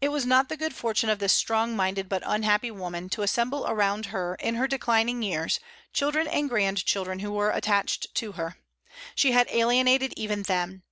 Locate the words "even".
10.16-10.44